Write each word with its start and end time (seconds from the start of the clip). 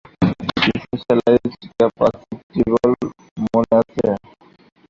Specialised 0.75 1.61
capacitance, 1.71 2.99
মনে 3.45 3.71
আছে? 3.79 4.05